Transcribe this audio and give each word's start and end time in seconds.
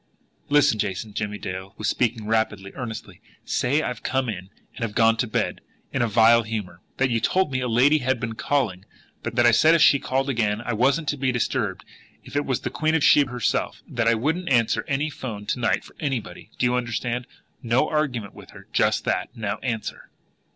"Listen, 0.49 0.79
Jason." 0.79 1.13
Jimmie 1.13 1.37
Dale 1.37 1.75
was 1.77 1.87
speaking 1.87 2.25
rapidly, 2.25 2.71
earnestly. 2.73 3.21
"Say 3.45 3.81
that 3.81 3.87
I've 3.87 4.01
come 4.01 4.29
in 4.29 4.49
and 4.75 4.79
have 4.81 4.95
gone 4.95 5.15
to 5.17 5.27
bed 5.27 5.61
in 5.93 6.01
a 6.01 6.07
vile 6.07 6.41
humour. 6.41 6.81
That 6.97 7.11
you 7.11 7.19
told 7.19 7.51
me 7.51 7.61
a 7.61 7.67
lady 7.67 7.99
had 7.99 8.19
been 8.19 8.33
calling, 8.33 8.83
but 9.21 9.35
that 9.35 9.45
I 9.45 9.51
said 9.51 9.75
if 9.75 9.81
she 9.83 9.99
called 9.99 10.27
again 10.27 10.59
I 10.59 10.73
wasn't 10.73 11.07
to 11.09 11.17
be 11.17 11.31
disturbed 11.31 11.85
if 12.23 12.35
it 12.35 12.47
was 12.47 12.61
the 12.61 12.71
Queen 12.71 12.95
of 12.95 13.03
Sheba 13.03 13.29
herself 13.29 13.83
that 13.87 14.07
I 14.07 14.15
wouldn't 14.15 14.49
answer 14.49 14.83
any 14.87 15.11
'phone 15.11 15.45
to 15.45 15.59
night 15.59 15.83
for 15.83 15.95
anybody. 15.99 16.49
Do 16.57 16.65
you 16.65 16.73
understand? 16.73 17.27
No 17.61 17.87
argument 17.87 18.33
with 18.33 18.49
her 18.53 18.65
just 18.73 19.05
that. 19.05 19.29
Now, 19.35 19.59
answer!" 19.61 20.09